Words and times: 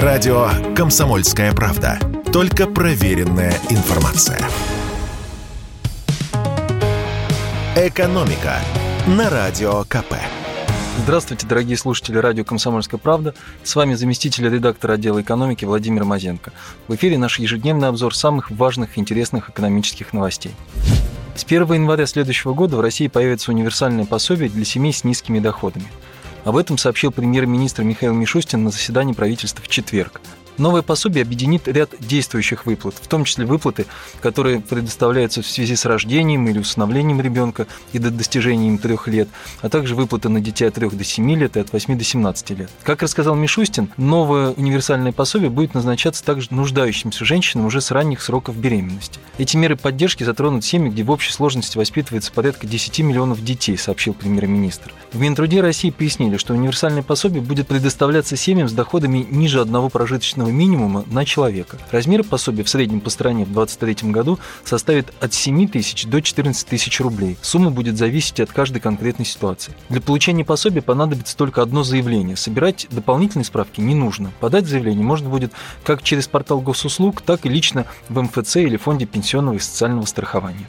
Радио 0.00 0.48
«Комсомольская 0.74 1.52
правда». 1.52 1.98
Только 2.32 2.66
проверенная 2.66 3.52
информация. 3.68 4.40
«Экономика» 7.76 8.56
на 9.06 9.28
Радио 9.28 9.84
КП. 9.84 10.14
Здравствуйте, 11.02 11.46
дорогие 11.46 11.76
слушатели 11.76 12.16
радио 12.16 12.42
«Комсомольская 12.42 12.98
правда». 12.98 13.34
С 13.62 13.76
вами 13.76 13.92
заместитель 13.92 14.48
редактора 14.48 14.94
отдела 14.94 15.20
экономики 15.20 15.66
Владимир 15.66 16.04
Мазенко. 16.04 16.54
В 16.88 16.94
эфире 16.94 17.18
наш 17.18 17.38
ежедневный 17.38 17.88
обзор 17.88 18.16
самых 18.16 18.50
важных 18.50 18.96
и 18.96 19.00
интересных 19.00 19.50
экономических 19.50 20.14
новостей. 20.14 20.54
С 21.36 21.44
1 21.44 21.70
января 21.70 22.06
следующего 22.06 22.54
года 22.54 22.78
в 22.78 22.80
России 22.80 23.08
появится 23.08 23.50
универсальное 23.50 24.06
пособие 24.06 24.48
для 24.48 24.64
семей 24.64 24.94
с 24.94 25.04
низкими 25.04 25.38
доходами. 25.38 25.88
Об 26.44 26.56
этом 26.56 26.76
сообщил 26.76 27.12
премьер-министр 27.12 27.84
Михаил 27.84 28.14
Мишустин 28.14 28.64
на 28.64 28.70
заседании 28.70 29.12
правительства 29.12 29.62
в 29.62 29.68
четверг. 29.68 30.20
Новое 30.58 30.82
пособие 30.82 31.22
объединит 31.22 31.66
ряд 31.66 31.90
действующих 31.98 32.66
выплат, 32.66 32.94
в 33.00 33.06
том 33.08 33.24
числе 33.24 33.46
выплаты, 33.46 33.86
которые 34.20 34.60
предоставляются 34.60 35.42
в 35.42 35.46
связи 35.46 35.76
с 35.76 35.84
рождением 35.86 36.46
или 36.48 36.58
усыновлением 36.58 37.20
ребенка 37.20 37.66
и 37.92 37.98
до 37.98 38.10
достижения 38.10 38.68
им 38.68 38.78
трех 38.78 39.08
лет, 39.08 39.28
а 39.62 39.68
также 39.68 39.94
выплаты 39.94 40.28
на 40.28 40.40
детей 40.40 40.66
от 40.66 40.74
3 40.74 40.90
до 40.90 41.04
7 41.04 41.34
лет 41.34 41.56
и 41.56 41.60
от 41.60 41.72
8 41.72 41.98
до 41.98 42.04
17 42.04 42.50
лет. 42.50 42.70
Как 42.82 43.02
рассказал 43.02 43.34
Мишустин, 43.34 43.88
новое 43.96 44.50
универсальное 44.50 45.12
пособие 45.12 45.50
будет 45.50 45.74
назначаться 45.74 46.22
также 46.24 46.48
нуждающимся 46.50 47.24
женщинам 47.24 47.66
уже 47.66 47.80
с 47.80 47.90
ранних 47.90 48.20
сроков 48.20 48.56
беременности. 48.56 49.20
Эти 49.38 49.56
меры 49.56 49.76
поддержки 49.76 50.22
затронут 50.24 50.64
семьи, 50.64 50.90
где 50.90 51.02
в 51.02 51.10
общей 51.10 51.32
сложности 51.32 51.78
воспитывается 51.78 52.30
порядка 52.32 52.66
10 52.66 53.00
миллионов 53.00 53.42
детей, 53.42 53.78
сообщил 53.78 54.12
премьер-министр. 54.12 54.92
В 55.12 55.20
Минтруде 55.20 55.60
России 55.60 55.90
пояснили, 55.90 56.36
что 56.36 56.54
универсальное 56.54 57.02
пособие 57.02 57.42
будет 57.42 57.68
предоставляться 57.68 58.36
семьям 58.36 58.68
с 58.68 58.72
доходами 58.72 59.26
ниже 59.30 59.60
одного 59.60 59.88
прожиточного 59.88 60.41
месячного 60.42 60.50
минимума 60.50 61.04
на 61.06 61.24
человека. 61.24 61.78
Размер 61.90 62.24
пособия 62.24 62.64
в 62.64 62.68
среднем 62.68 63.00
по 63.00 63.10
стране 63.10 63.44
в 63.44 63.52
2023 63.52 64.10
году 64.10 64.38
составит 64.64 65.12
от 65.20 65.32
7 65.32 65.68
тысяч 65.68 66.06
до 66.06 66.20
14 66.20 66.66
тысяч 66.66 67.00
рублей. 67.00 67.36
Сумма 67.42 67.70
будет 67.70 67.96
зависеть 67.96 68.40
от 68.40 68.50
каждой 68.50 68.80
конкретной 68.80 69.26
ситуации. 69.26 69.74
Для 69.88 70.00
получения 70.00 70.44
пособия 70.44 70.82
понадобится 70.82 71.36
только 71.36 71.62
одно 71.62 71.82
заявление. 71.82 72.36
Собирать 72.36 72.86
дополнительные 72.90 73.44
справки 73.44 73.80
не 73.80 73.94
нужно. 73.94 74.32
Подать 74.40 74.66
заявление 74.66 75.04
можно 75.04 75.28
будет 75.28 75.52
как 75.84 76.02
через 76.02 76.26
портал 76.26 76.60
госуслуг, 76.60 77.22
так 77.22 77.46
и 77.46 77.48
лично 77.48 77.86
в 78.08 78.20
МФЦ 78.20 78.56
или 78.56 78.76
Фонде 78.76 79.06
пенсионного 79.06 79.56
и 79.56 79.60
социального 79.60 80.06
страхования. 80.06 80.66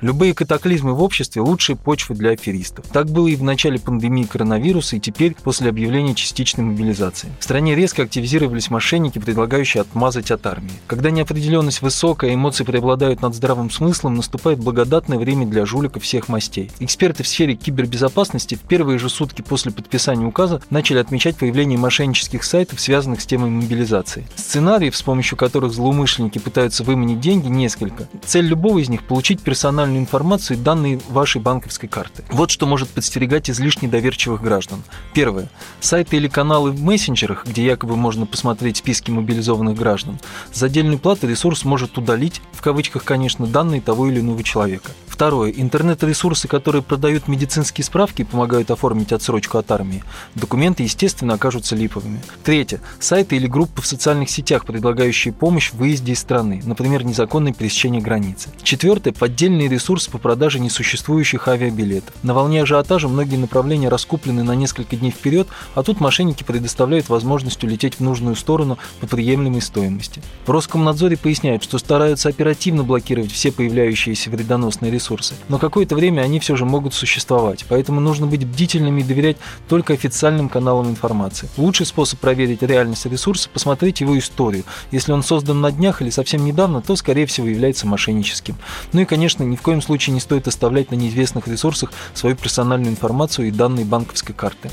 Любые 0.00 0.32
катаклизмы 0.32 0.94
в 0.94 1.02
обществе– 1.02 1.42
лучшие 1.42 1.76
почвы 1.76 2.14
для 2.14 2.30
аферистов. 2.30 2.86
Так 2.92 3.10
было 3.10 3.26
и 3.26 3.34
в 3.34 3.42
начале 3.42 3.80
пандемии 3.80 4.24
коронавируса, 4.24 4.96
и 4.96 5.00
теперь 5.00 5.34
после 5.42 5.70
объявления 5.70 6.14
частичной 6.14 6.64
мобилизации. 6.64 7.28
В 7.40 7.44
стране 7.44 7.74
резко 7.74 8.02
активизировались 8.02 8.70
мошенники, 8.70 9.18
предлагающие 9.18 9.80
отмазать 9.80 10.30
от 10.30 10.46
армии. 10.46 10.70
Когда 10.86 11.10
неопределенность 11.10 11.82
высокая, 11.82 12.34
эмоции 12.34 12.62
преобладают 12.62 13.22
над 13.22 13.34
здравым 13.34 13.70
смыслом, 13.70 14.14
наступает 14.14 14.60
благодатное 14.60 15.18
время 15.18 15.46
для 15.46 15.66
жуликов 15.66 16.04
всех 16.04 16.28
мастей. 16.28 16.70
Эксперты 16.78 17.24
в 17.24 17.28
сфере 17.28 17.56
кибербезопасности 17.56 18.54
в 18.54 18.60
первые 18.60 18.98
же 18.98 19.08
сутки 19.08 19.42
после 19.42 19.72
подписания 19.72 20.26
указа 20.26 20.62
начали 20.70 20.98
отмечать 20.98 21.36
появление 21.36 21.78
мошеннических 21.78 22.44
сайтов, 22.44 22.80
связанных 22.80 23.20
с 23.20 23.26
темой 23.26 23.50
мобилизации. 23.50 24.26
Сценариев, 24.36 24.96
с 24.96 25.02
помощью 25.02 25.36
которых 25.36 25.72
злоумышленники 25.72 26.38
пытаются 26.38 26.84
выманить 26.84 27.20
деньги, 27.20 27.48
несколько. 27.48 28.08
Цель 28.24 28.46
любого 28.46 28.78
из 28.78 28.88
них– 28.88 29.02
получить 29.08 29.40
персональную 29.40 29.87
информацию 29.96 30.56
и 30.58 30.60
данные 30.60 31.00
вашей 31.08 31.40
банковской 31.40 31.88
карты. 31.88 32.24
Вот 32.30 32.50
что 32.50 32.66
может 32.66 32.88
подстерегать 32.88 33.48
излишне 33.48 33.88
доверчивых 33.88 34.42
граждан. 34.42 34.82
Первое. 35.14 35.48
Сайты 35.80 36.16
или 36.16 36.28
каналы 36.28 36.72
в 36.72 36.82
мессенджерах, 36.82 37.46
где 37.46 37.64
якобы 37.64 37.96
можно 37.96 38.26
посмотреть 38.26 38.78
списки 38.78 39.10
мобилизованных 39.10 39.76
граждан. 39.76 40.18
За 40.52 40.66
отдельную 40.66 40.98
плату 40.98 41.26
ресурс 41.26 41.64
может 41.64 41.96
удалить, 41.96 42.42
в 42.52 42.60
кавычках, 42.60 43.04
конечно, 43.04 43.46
данные 43.46 43.80
того 43.80 44.08
или 44.08 44.20
иного 44.20 44.42
человека. 44.42 44.90
Второе. 45.06 45.50
Интернет-ресурсы, 45.50 46.46
которые 46.46 46.82
продают 46.82 47.26
медицинские 47.26 47.84
справки 47.84 48.22
и 48.22 48.24
помогают 48.24 48.70
оформить 48.70 49.10
отсрочку 49.10 49.58
от 49.58 49.68
армии. 49.72 50.04
Документы, 50.36 50.84
естественно, 50.84 51.34
окажутся 51.34 51.74
липовыми. 51.74 52.20
Третье. 52.44 52.80
Сайты 53.00 53.34
или 53.34 53.48
группы 53.48 53.82
в 53.82 53.86
социальных 53.86 54.30
сетях, 54.30 54.64
предлагающие 54.64 55.34
помощь 55.34 55.72
в 55.72 55.78
выезде 55.78 56.12
из 56.12 56.20
страны, 56.20 56.62
например, 56.64 57.04
незаконное 57.04 57.52
пересечение 57.52 58.00
границы. 58.00 58.50
Четвертое. 58.62 59.12
Поддельные 59.12 59.66
ресурсы 59.66 59.77
по 60.10 60.18
продаже 60.18 60.60
несуществующих 60.60 61.48
авиабилетов. 61.48 62.14
На 62.22 62.34
волне 62.34 62.62
ажиотажа 62.62 63.08
многие 63.08 63.36
направления 63.36 63.88
раскуплены 63.88 64.42
на 64.42 64.54
несколько 64.54 64.96
дней 64.96 65.10
вперед, 65.10 65.48
а 65.74 65.82
тут 65.82 66.00
мошенники 66.00 66.42
предоставляют 66.42 67.08
возможность 67.08 67.62
улететь 67.64 67.96
в 67.96 68.00
нужную 68.00 68.36
сторону 68.36 68.78
по 69.00 69.06
приемлемой 69.06 69.62
стоимости. 69.62 70.22
В 70.46 70.50
Роскомнадзоре 70.50 71.16
поясняют, 71.16 71.62
что 71.62 71.78
стараются 71.78 72.28
оперативно 72.28 72.84
блокировать 72.84 73.32
все 73.32 73.52
появляющиеся 73.52 74.30
вредоносные 74.30 74.90
ресурсы. 74.90 75.34
Но 75.48 75.58
какое-то 75.58 75.94
время 75.94 76.22
они 76.22 76.40
все 76.40 76.56
же 76.56 76.64
могут 76.64 76.94
существовать, 76.94 77.64
поэтому 77.68 78.00
нужно 78.00 78.26
быть 78.26 78.44
бдительными 78.46 79.00
и 79.00 79.04
доверять 79.04 79.36
только 79.68 79.92
официальным 79.94 80.48
каналам 80.48 80.88
информации. 80.88 81.48
Лучший 81.56 81.86
способ 81.86 82.18
проверить 82.20 82.62
реальность 82.62 83.06
ресурса– 83.06 83.48
посмотреть 83.52 84.00
его 84.00 84.18
историю. 84.18 84.64
Если 84.90 85.12
он 85.12 85.22
создан 85.22 85.60
на 85.60 85.72
днях 85.72 86.02
или 86.02 86.10
совсем 86.10 86.44
недавно, 86.44 86.82
то, 86.82 86.96
скорее 86.96 87.26
всего, 87.26 87.46
является 87.46 87.86
мошенническим. 87.86 88.56
Ну 88.92 89.00
и, 89.00 89.04
конечно, 89.04 89.42
ни 89.42 89.56
в 89.56 89.62
коем 89.68 89.82
случае 89.82 90.14
не 90.14 90.20
стоит 90.20 90.48
оставлять 90.48 90.90
на 90.90 90.94
неизвестных 90.94 91.46
ресурсах 91.46 91.92
свою 92.14 92.34
персональную 92.36 92.90
информацию 92.90 93.48
и 93.48 93.50
данные 93.50 93.84
банковской 93.84 94.34
карты. 94.34 94.70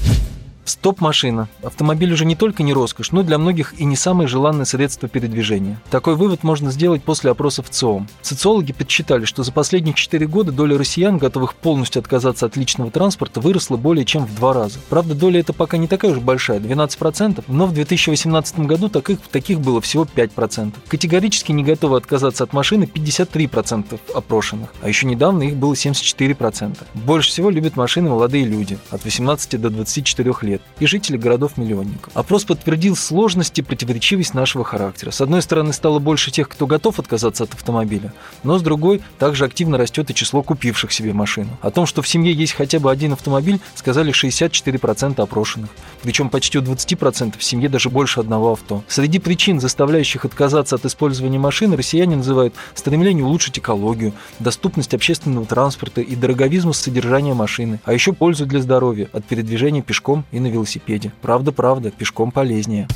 Стоп-машина. 0.65 1.47
Автомобиль 1.63 2.11
уже 2.11 2.25
не 2.25 2.35
только 2.35 2.63
не 2.63 2.73
роскошь, 2.73 3.11
но 3.11 3.21
для 3.21 3.37
многих 3.37 3.79
и 3.79 3.85
не 3.85 3.95
самое 3.95 4.27
желанное 4.27 4.65
средство 4.65 5.07
передвижения. 5.07 5.79
Такой 5.91 6.15
вывод 6.15 6.43
можно 6.43 6.71
сделать 6.71 7.03
после 7.03 7.29
опроса 7.29 7.61
в 7.61 7.69
ЦИОМ. 7.69 8.07
Социологи 8.23 8.73
подсчитали, 8.73 9.25
что 9.25 9.43
за 9.43 9.51
последние 9.51 9.93
4 9.93 10.25
года 10.25 10.51
доля 10.51 10.75
россиян, 10.75 11.19
готовых 11.19 11.53
полностью 11.53 11.99
отказаться 11.99 12.47
от 12.47 12.57
личного 12.57 12.89
транспорта, 12.89 13.39
выросла 13.39 13.77
более 13.77 14.05
чем 14.05 14.25
в 14.25 14.35
два 14.35 14.53
раза. 14.53 14.79
Правда, 14.89 15.13
доля 15.13 15.39
эта 15.39 15.53
пока 15.53 15.77
не 15.77 15.87
такая 15.87 16.13
уж 16.13 16.17
большая, 16.17 16.59
12%, 16.59 17.43
но 17.47 17.67
в 17.67 17.73
2018 17.73 18.59
году 18.61 18.89
таких, 18.89 19.19
таких 19.31 19.59
было 19.59 19.81
всего 19.81 20.05
5%. 20.05 20.73
Категорически 20.87 21.51
не 21.51 21.63
готовы 21.63 21.97
отказаться 21.97 22.43
от 22.43 22.53
машины 22.53 22.85
53% 22.85 23.99
опрошенных, 24.15 24.73
а 24.81 24.89
еще 24.89 25.05
недавно 25.05 25.43
их 25.43 25.57
было 25.57 25.73
74%. 25.73 26.77
Больше 26.95 27.29
всего 27.29 27.51
любят 27.51 27.75
машины 27.75 28.09
молодые 28.09 28.45
люди, 28.45 28.79
от 28.89 29.03
18 29.03 29.61
до 29.61 29.69
24 29.69 30.33
лет 30.41 30.54
лет 30.55 30.61
и 30.79 30.85
жители 30.85 31.17
городов-миллионников. 31.17 32.11
Опрос 32.15 32.45
подтвердил 32.45 32.95
сложность 32.95 33.57
и 33.59 33.61
противоречивость 33.61 34.33
нашего 34.33 34.63
характера. 34.63 35.11
С 35.11 35.21
одной 35.21 35.41
стороны, 35.41 35.73
стало 35.73 35.99
больше 35.99 36.31
тех, 36.31 36.49
кто 36.49 36.65
готов 36.65 36.99
отказаться 36.99 37.43
от 37.43 37.53
автомобиля, 37.53 38.13
но 38.43 38.57
с 38.57 38.61
другой, 38.61 39.01
также 39.19 39.45
активно 39.45 39.77
растет 39.77 40.09
и 40.09 40.13
число 40.13 40.43
купивших 40.43 40.91
себе 40.91 41.13
машину. 41.13 41.49
О 41.61 41.71
том, 41.71 41.85
что 41.85 42.01
в 42.01 42.07
семье 42.07 42.33
есть 42.33 42.53
хотя 42.53 42.79
бы 42.79 42.91
один 42.91 43.13
автомобиль, 43.13 43.59
сказали 43.75 44.13
64% 44.13 45.21
опрошенных. 45.21 45.69
Причем 46.01 46.29
почти 46.29 46.57
у 46.57 46.61
20% 46.61 47.37
в 47.37 47.43
семье 47.43 47.69
даже 47.69 47.89
больше 47.89 48.19
одного 48.19 48.53
авто. 48.53 48.83
Среди 48.87 49.19
причин, 49.19 49.59
заставляющих 49.59 50.25
отказаться 50.25 50.75
от 50.75 50.85
использования 50.85 51.39
машины, 51.39 51.75
россияне 51.75 52.15
называют 52.15 52.53
стремление 52.73 53.25
улучшить 53.25 53.59
экологию, 53.59 54.13
доступность 54.39 54.93
общественного 54.93 55.45
транспорта 55.45 56.01
и 56.01 56.15
дороговизмус 56.15 56.77
содержания 56.77 57.33
машины, 57.33 57.79
а 57.85 57.93
еще 57.93 58.13
пользу 58.13 58.45
для 58.45 58.61
здоровья 58.61 59.09
от 59.13 59.25
передвижения 59.25 59.81
пешком 59.81 60.25
и 60.31 60.39
на 60.45 60.49
велосипеде. 60.49 61.11
Правда-правда, 61.21 61.91
пешком 61.91 62.31
полезнее. 62.31 62.87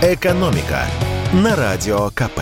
Экономика 0.00 0.84
на 1.32 1.56
радио 1.56 2.10
КП. 2.10 2.40